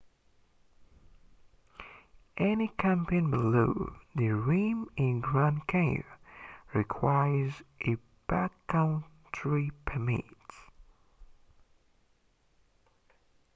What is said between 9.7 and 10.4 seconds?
permit